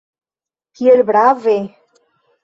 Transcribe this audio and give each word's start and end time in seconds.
Kiel 0.79 1.03
brave! 1.09 1.53